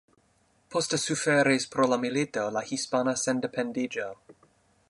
[0.75, 4.09] Poste suferis pro la Milito de Hispana Sendependiĝo.